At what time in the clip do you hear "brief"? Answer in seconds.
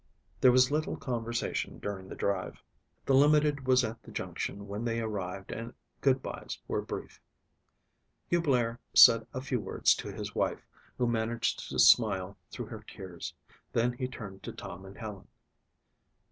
6.81-7.21